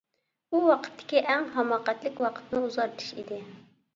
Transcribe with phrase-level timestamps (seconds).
[0.53, 3.39] بۇ ۋاقىتتىكى ئەڭ ھاماقەتلىك ۋاقىتنى ئۇزارتىش ئىدى.